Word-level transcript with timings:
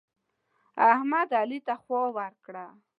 احمد؛ 0.91 1.29
علي 1.41 1.59
ته 1.67 1.73
خوا 1.83 2.03
ورکړه. 2.17 2.65